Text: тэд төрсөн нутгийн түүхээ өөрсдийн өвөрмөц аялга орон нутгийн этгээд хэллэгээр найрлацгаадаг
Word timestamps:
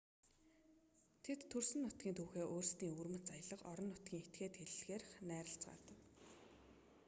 тэд 1.23 1.39
төрсөн 1.51 1.81
нутгийн 1.83 2.15
түүхээ 2.17 2.45
өөрсдийн 2.53 2.93
өвөрмөц 2.93 3.25
аялга 3.31 3.57
орон 3.71 3.87
нутгийн 3.91 4.21
этгээд 4.25 4.53
хэллэгээр 4.57 5.03
найрлацгаадаг 5.29 5.97